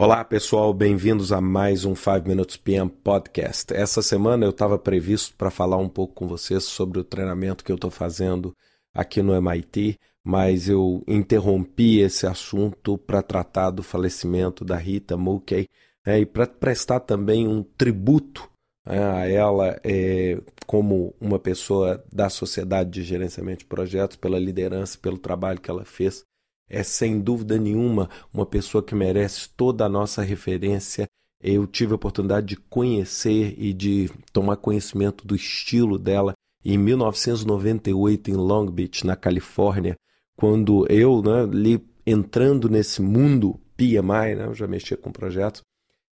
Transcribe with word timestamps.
Olá 0.00 0.24
pessoal, 0.24 0.72
bem-vindos 0.72 1.32
a 1.32 1.40
mais 1.40 1.84
um 1.84 1.92
5 1.92 2.28
Minutes 2.28 2.56
PM 2.56 2.88
Podcast. 2.88 3.74
Essa 3.74 4.00
semana 4.00 4.46
eu 4.46 4.50
estava 4.50 4.78
previsto 4.78 5.34
para 5.34 5.50
falar 5.50 5.76
um 5.76 5.88
pouco 5.88 6.14
com 6.14 6.28
vocês 6.28 6.62
sobre 6.62 7.00
o 7.00 7.04
treinamento 7.04 7.64
que 7.64 7.72
eu 7.72 7.74
estou 7.74 7.90
fazendo 7.90 8.54
aqui 8.94 9.20
no 9.22 9.34
MIT, 9.34 9.98
mas 10.22 10.68
eu 10.68 11.02
interrompi 11.08 11.98
esse 11.98 12.28
assunto 12.28 12.96
para 12.96 13.22
tratar 13.22 13.70
do 13.70 13.82
falecimento 13.82 14.64
da 14.64 14.76
Rita 14.76 15.16
Mulkey 15.16 15.66
né, 16.06 16.20
e 16.20 16.24
para 16.24 16.46
prestar 16.46 17.00
também 17.00 17.48
um 17.48 17.64
tributo 17.64 18.48
né, 18.86 19.02
a 19.02 19.28
ela 19.28 19.80
é, 19.82 20.40
como 20.64 21.12
uma 21.20 21.40
pessoa 21.40 22.04
da 22.12 22.30
sociedade 22.30 22.90
de 22.90 23.02
gerenciamento 23.02 23.58
de 23.58 23.66
projetos, 23.66 24.16
pela 24.16 24.38
liderança, 24.38 24.96
pelo 24.96 25.18
trabalho 25.18 25.60
que 25.60 25.68
ela 25.68 25.84
fez 25.84 26.24
é 26.68 26.82
sem 26.82 27.20
dúvida 27.20 27.58
nenhuma 27.58 28.08
uma 28.32 28.46
pessoa 28.46 28.82
que 28.82 28.94
merece 28.94 29.48
toda 29.56 29.84
a 29.84 29.88
nossa 29.88 30.22
referência. 30.22 31.06
Eu 31.40 31.66
tive 31.66 31.92
a 31.92 31.96
oportunidade 31.96 32.46
de 32.46 32.56
conhecer 32.56 33.54
e 33.56 33.72
de 33.72 34.10
tomar 34.32 34.56
conhecimento 34.56 35.26
do 35.26 35.34
estilo 35.34 35.98
dela 35.98 36.34
em 36.64 36.76
1998 36.76 38.30
em 38.30 38.34
Long 38.34 38.66
Beach, 38.66 39.06
na 39.06 39.16
Califórnia, 39.16 39.96
quando 40.36 40.86
eu, 40.90 41.22
né, 41.22 41.42
ali 41.42 41.84
entrando 42.06 42.68
nesse 42.68 43.00
mundo 43.00 43.60
PMI, 43.76 44.34
né, 44.36 44.46
eu 44.46 44.54
já 44.54 44.66
mexia 44.66 44.96
com 44.96 45.10
projetos, 45.10 45.62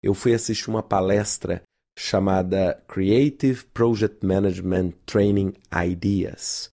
eu 0.02 0.14
fui 0.14 0.34
assistir 0.34 0.70
uma 0.70 0.84
palestra 0.84 1.62
chamada 1.98 2.82
Creative 2.88 3.66
Project 3.74 4.26
Management 4.26 4.94
Training 5.06 5.54
Ideas. 5.86 6.73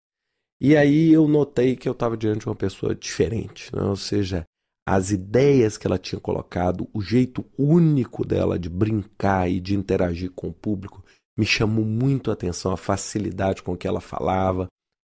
E 0.61 0.77
aí 0.77 1.11
eu 1.13 1.27
notei 1.27 1.75
que 1.75 1.89
eu 1.89 1.93
estava 1.93 2.17
diante 2.17 2.41
de 2.41 2.47
uma 2.47 2.55
pessoa 2.55 2.95
diferente, 2.95 3.75
né? 3.75 3.83
ou 3.83 3.97
seja, 3.97 4.45
as 4.87 5.11
ideias 5.11 5.79
que 5.79 5.87
ela 5.87 5.99
tinha 5.99 6.21
colocado, 6.21 6.89
o 6.93 7.01
jeito 7.01 7.45
único 7.57 8.27
dela 8.27 8.59
de 8.59 8.69
brincar 8.69 9.51
e 9.51 9.59
de 9.59 9.75
interagir 9.75 10.31
com 10.33 10.49
o 10.49 10.53
público 10.53 11.03
me 11.39 11.47
chamou 11.47 11.85
muito 11.85 12.31
a 12.31 12.35
atenção, 12.35 12.73
a 12.73 12.77
facilidade 12.77 13.63
com 13.63 13.77
que 13.77 13.87
ela 13.87 14.01
falava, 14.01 14.67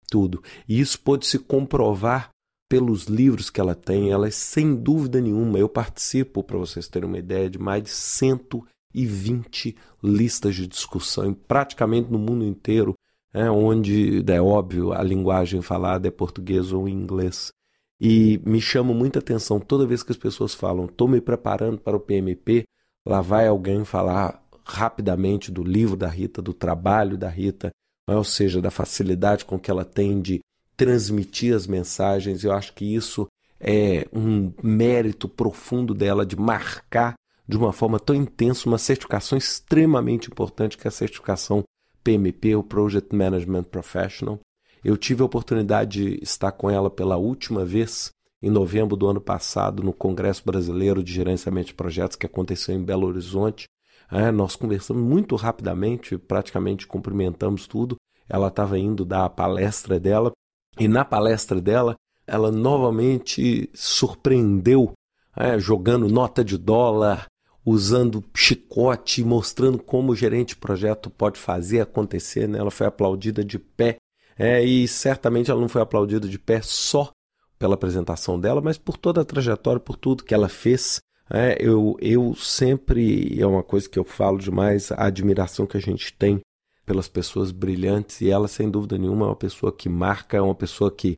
tudo. 0.09 0.41
E 0.67 0.79
isso 0.79 0.99
pôde 0.99 1.27
se 1.27 1.37
comprovar 1.37 2.29
pelos 2.69 3.03
livros 3.05 3.49
que 3.49 3.61
ela 3.61 3.75
tem. 3.75 4.11
Ela 4.11 4.27
é 4.27 4.31
sem 4.31 4.75
dúvida 4.75 5.21
nenhuma. 5.21 5.59
Eu 5.59 5.69
participo, 5.69 6.43
para 6.43 6.57
vocês 6.57 6.87
terem 6.87 7.07
uma 7.07 7.19
ideia, 7.19 7.49
de 7.49 7.59
mais 7.59 7.83
de 7.83 7.89
120 7.89 9.75
listas 10.03 10.55
de 10.55 10.65
discussão, 10.65 11.33
praticamente 11.33 12.11
no 12.11 12.17
mundo 12.17 12.43
inteiro, 12.43 12.95
é, 13.33 13.49
onde 13.49 14.23
é 14.31 14.41
óbvio 14.41 14.93
a 14.93 15.01
linguagem 15.01 15.61
falada 15.61 16.07
é 16.07 16.11
português 16.11 16.71
ou 16.71 16.87
inglês. 16.87 17.51
E 17.99 18.39
me 18.45 18.61
chama 18.61 18.93
muita 18.93 19.19
atenção 19.19 19.59
toda 19.59 19.87
vez 19.87 20.03
que 20.03 20.11
as 20.11 20.17
pessoas 20.17 20.53
falam, 20.53 20.85
estou 20.85 21.07
me 21.07 21.19
preparando 21.19 21.79
para 21.79 21.97
o 21.97 21.99
PMP, 21.99 22.65
lá 23.05 23.21
vai 23.21 23.47
alguém 23.47 23.83
falar 23.83 24.41
rapidamente 24.65 25.51
do 25.51 25.63
livro 25.63 25.95
da 25.97 26.07
Rita, 26.07 26.41
do 26.41 26.53
trabalho 26.53 27.17
da 27.17 27.29
Rita, 27.29 27.71
né, 28.07 28.15
ou 28.15 28.23
seja, 28.23 28.61
da 28.61 28.69
facilidade 28.69 29.45
com 29.45 29.59
que 29.59 29.71
ela 29.71 29.85
tem 29.85 30.21
de 30.21 30.41
transmitir 30.75 31.55
as 31.55 31.65
mensagens. 31.65 32.43
Eu 32.43 32.51
acho 32.51 32.73
que 32.73 32.93
isso 32.93 33.27
é 33.59 34.07
um 34.11 34.51
mérito 34.61 35.27
profundo 35.27 35.93
dela 35.93 36.25
de 36.25 36.35
marcar 36.35 37.15
de 37.47 37.57
uma 37.57 37.73
forma 37.73 37.99
tão 37.99 38.15
intensa 38.15 38.67
uma 38.67 38.77
certificação 38.77 39.37
extremamente 39.37 40.29
importante 40.29 40.77
que 40.77 40.87
é 40.87 40.89
a 40.89 40.91
certificação 40.91 41.63
PMP, 42.03 42.55
o 42.55 42.63
Project 42.63 43.15
Management 43.15 43.63
Professional. 43.63 44.39
Eu 44.83 44.97
tive 44.97 45.21
a 45.21 45.25
oportunidade 45.25 46.17
de 46.17 46.23
estar 46.23 46.51
com 46.51 46.69
ela 46.69 46.89
pela 46.89 47.17
última 47.17 47.63
vez 47.63 48.11
em 48.41 48.49
novembro 48.49 48.97
do 48.97 49.07
ano 49.07 49.21
passado 49.21 49.81
no 49.81 49.93
Congresso 49.93 50.43
Brasileiro 50.45 51.01
de 51.01 51.13
Gerenciamento 51.13 51.67
de 51.67 51.73
Projetos 51.73 52.17
que 52.17 52.25
aconteceu 52.25 52.75
em 52.75 52.83
Belo 52.83 53.07
Horizonte. 53.07 53.65
É, 54.11 54.31
nós 54.31 54.57
conversamos 54.57 55.01
muito 55.01 55.37
rapidamente, 55.37 56.17
praticamente 56.17 56.85
cumprimentamos 56.85 57.65
tudo. 57.65 57.95
Ela 58.27 58.49
estava 58.49 58.77
indo 58.77 59.05
dar 59.05 59.23
a 59.23 59.29
palestra 59.29 59.97
dela 59.97 60.33
e 60.77 60.89
na 60.89 61.05
palestra 61.05 61.61
dela 61.61 61.95
ela 62.27 62.51
novamente 62.51 63.69
surpreendeu, 63.73 64.91
é, 65.35 65.57
jogando 65.57 66.07
nota 66.09 66.43
de 66.43 66.57
dólar, 66.57 67.27
usando 67.65 68.23
chicote, 68.35 69.23
mostrando 69.23 69.79
como 69.79 70.11
o 70.11 70.15
gerente 70.15 70.49
de 70.49 70.55
projeto 70.57 71.09
pode 71.09 71.39
fazer 71.39 71.81
acontecer. 71.81 72.47
Né? 72.47 72.59
Ela 72.59 72.71
foi 72.71 72.87
aplaudida 72.87 73.43
de 73.43 73.57
pé. 73.57 73.97
É, 74.37 74.63
e 74.63 74.87
certamente 74.87 75.51
ela 75.51 75.61
não 75.61 75.69
foi 75.69 75.81
aplaudida 75.81 76.27
de 76.27 76.39
pé 76.39 76.61
só 76.61 77.11
pela 77.57 77.75
apresentação 77.75 78.39
dela, 78.39 78.59
mas 78.59 78.77
por 78.77 78.97
toda 78.97 79.21
a 79.21 79.25
trajetória, 79.25 79.79
por 79.79 79.95
tudo 79.95 80.23
que 80.23 80.33
ela 80.33 80.49
fez. 80.49 80.99
É, 81.29 81.55
eu, 81.59 81.95
eu 82.01 82.35
sempre, 82.35 83.39
é 83.39 83.45
uma 83.45 83.63
coisa 83.63 83.87
que 83.87 83.97
eu 83.97 84.03
falo 84.03 84.37
demais, 84.37 84.91
a 84.91 85.05
admiração 85.05 85.65
que 85.65 85.77
a 85.77 85.79
gente 85.79 86.11
tem 86.13 86.41
pelas 86.85 87.07
pessoas 87.07 87.51
brilhantes, 87.51 88.19
e 88.19 88.29
ela, 88.29 88.47
sem 88.47 88.69
dúvida 88.69 88.97
nenhuma, 88.97 89.25
é 89.25 89.29
uma 89.29 89.35
pessoa 89.35 89.71
que 89.71 89.87
marca, 89.87 90.35
é 90.35 90.41
uma 90.41 90.53
pessoa 90.53 90.91
que 90.91 91.15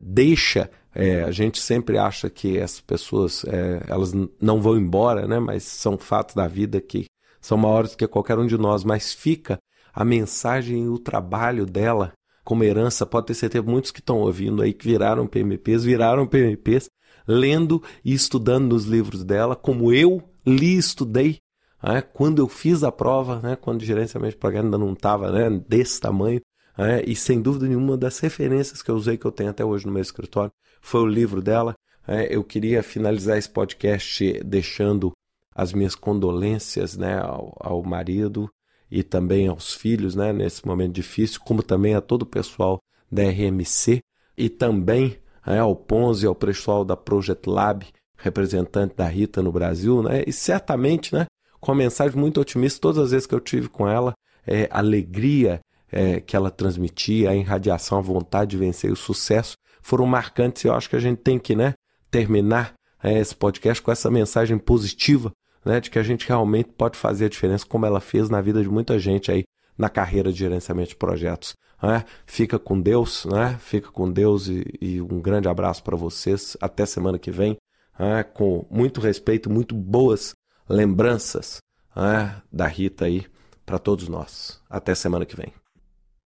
deixa 0.00 0.70
é, 0.94 1.22
a 1.22 1.30
gente 1.30 1.60
sempre 1.60 1.98
acha 1.98 2.28
que 2.28 2.58
essas 2.58 2.80
pessoas 2.80 3.44
é, 3.44 3.82
elas 3.88 4.12
não 4.40 4.60
vão 4.60 4.76
embora, 4.76 5.26
né? 5.26 5.38
Mas 5.38 5.62
são 5.62 5.96
fatos 5.96 6.34
da 6.34 6.48
vida 6.48 6.80
que 6.80 7.04
são 7.40 7.56
maiores 7.56 7.94
que 7.94 8.06
qualquer 8.06 8.38
um 8.38 8.46
de 8.46 8.58
nós. 8.58 8.82
Mas 8.82 9.12
fica 9.12 9.58
a 9.92 10.04
mensagem 10.04 10.84
e 10.84 10.88
o 10.88 10.98
trabalho 10.98 11.64
dela 11.64 12.12
como 12.44 12.64
herança. 12.64 13.06
Pode 13.06 13.28
ter 13.28 13.34
certeza, 13.34 13.64
muitos 13.64 13.90
que 13.90 14.00
estão 14.00 14.18
ouvindo 14.18 14.62
aí 14.62 14.72
que 14.72 14.84
viraram 14.84 15.26
PMPs, 15.26 15.84
viraram 15.84 16.26
PMPs, 16.26 16.88
lendo 17.26 17.82
e 18.04 18.12
estudando 18.12 18.72
nos 18.72 18.84
livros 18.84 19.22
dela, 19.22 19.54
como 19.54 19.92
eu 19.92 20.22
li 20.44 20.74
e 20.74 20.78
estudei. 20.78 21.38
Né? 21.82 22.02
Quando 22.02 22.40
eu 22.40 22.48
fiz 22.48 22.82
a 22.82 22.90
prova, 22.90 23.40
né? 23.40 23.56
quando 23.56 23.80
o 23.80 23.84
gerenciamento 23.84 24.32
de 24.32 24.38
programa 24.38 24.66
ainda 24.66 24.78
não 24.78 24.92
estava 24.92 25.30
né? 25.30 25.62
desse 25.68 26.00
tamanho, 26.00 26.40
é, 26.80 27.04
e 27.06 27.14
sem 27.14 27.42
dúvida 27.42 27.66
nenhuma 27.66 27.94
das 27.94 28.18
referências 28.20 28.82
que 28.82 28.90
eu 28.90 28.94
usei, 28.94 29.18
que 29.18 29.26
eu 29.26 29.32
tenho 29.32 29.50
até 29.50 29.62
hoje 29.62 29.84
no 29.84 29.92
meu 29.92 30.00
escritório, 30.00 30.50
foi 30.80 31.02
o 31.02 31.06
livro 31.06 31.42
dela. 31.42 31.74
É, 32.08 32.34
eu 32.34 32.42
queria 32.42 32.82
finalizar 32.82 33.36
esse 33.36 33.50
podcast 33.50 34.40
deixando 34.42 35.12
as 35.54 35.74
minhas 35.74 35.94
condolências 35.94 36.96
né, 36.96 37.18
ao, 37.18 37.54
ao 37.60 37.82
marido 37.82 38.48
e 38.90 39.02
também 39.02 39.46
aos 39.46 39.74
filhos 39.74 40.14
né, 40.14 40.32
nesse 40.32 40.66
momento 40.66 40.94
difícil, 40.94 41.40
como 41.44 41.62
também 41.62 41.94
a 41.94 42.00
todo 42.00 42.22
o 42.22 42.26
pessoal 42.26 42.80
da 43.12 43.24
RMC 43.24 44.00
e 44.36 44.48
também 44.48 45.18
é, 45.46 45.58
ao 45.58 45.76
Ponzi, 45.76 46.26
ao 46.26 46.34
pessoal 46.34 46.82
da 46.82 46.96
Project 46.96 47.48
Lab, 47.48 47.86
representante 48.16 48.96
da 48.96 49.06
Rita 49.06 49.42
no 49.42 49.52
Brasil, 49.52 50.02
né, 50.02 50.24
e 50.26 50.32
certamente 50.32 51.14
né, 51.14 51.26
com 51.60 51.72
uma 51.72 51.78
mensagem 51.78 52.18
muito 52.18 52.40
otimista 52.40 52.80
todas 52.80 52.98
as 53.04 53.10
vezes 53.10 53.26
que 53.26 53.34
eu 53.34 53.40
tive 53.40 53.68
com 53.68 53.86
ela, 53.86 54.14
é, 54.46 54.66
alegria 54.70 55.60
é, 55.92 56.20
que 56.20 56.36
ela 56.36 56.50
transmitia, 56.50 57.30
a 57.30 57.36
irradiação, 57.36 57.98
a 57.98 58.02
vontade 58.02 58.52
de 58.52 58.56
vencer, 58.56 58.90
o 58.92 58.96
sucesso, 58.96 59.56
foram 59.82 60.06
marcantes. 60.06 60.64
Eu 60.64 60.74
acho 60.74 60.88
que 60.88 60.96
a 60.96 61.00
gente 61.00 61.18
tem 61.18 61.38
que 61.38 61.54
né, 61.54 61.74
terminar 62.10 62.74
é, 63.02 63.18
esse 63.18 63.34
podcast 63.34 63.82
com 63.82 63.90
essa 63.90 64.10
mensagem 64.10 64.58
positiva 64.58 65.32
né, 65.64 65.80
de 65.80 65.90
que 65.90 65.98
a 65.98 66.02
gente 66.02 66.26
realmente 66.26 66.70
pode 66.76 66.96
fazer 66.96 67.26
a 67.26 67.28
diferença, 67.28 67.66
como 67.66 67.86
ela 67.86 68.00
fez 68.00 68.28
na 68.28 68.40
vida 68.40 68.62
de 68.62 68.68
muita 68.68 68.98
gente 68.98 69.30
aí 69.30 69.44
na 69.76 69.88
carreira 69.88 70.32
de 70.32 70.38
gerenciamento 70.38 70.90
de 70.90 70.96
projetos. 70.96 71.54
Né? 71.82 72.04
Fica 72.26 72.58
com 72.58 72.80
Deus, 72.80 73.24
né? 73.24 73.58
fica 73.60 73.90
com 73.90 74.10
Deus 74.10 74.48
e, 74.48 74.64
e 74.80 75.00
um 75.00 75.20
grande 75.20 75.48
abraço 75.48 75.82
para 75.82 75.96
vocês. 75.96 76.56
Até 76.60 76.84
semana 76.84 77.18
que 77.18 77.30
vem, 77.30 77.56
né? 77.98 78.22
com 78.22 78.66
muito 78.70 79.00
respeito, 79.00 79.50
muito 79.50 79.74
boas 79.74 80.34
lembranças 80.68 81.58
né? 81.96 82.40
da 82.52 82.66
Rita 82.66 83.06
aí 83.06 83.26
para 83.64 83.78
todos 83.78 84.08
nós. 84.08 84.60
Até 84.68 84.94
semana 84.94 85.24
que 85.24 85.36
vem. 85.36 85.59